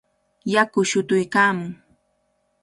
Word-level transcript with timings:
Yaku 0.53 0.79
shutuykaamun. 0.89 1.71